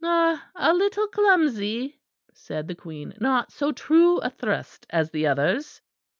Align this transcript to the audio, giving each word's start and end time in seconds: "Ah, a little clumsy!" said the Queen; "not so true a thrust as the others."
"Ah, 0.03 0.49
a 0.55 0.73
little 0.73 1.05
clumsy!" 1.05 1.99
said 2.33 2.67
the 2.67 2.73
Queen; 2.73 3.13
"not 3.19 3.51
so 3.51 3.71
true 3.71 4.17
a 4.17 4.31
thrust 4.31 4.87
as 4.89 5.11
the 5.11 5.27
others." 5.27 5.79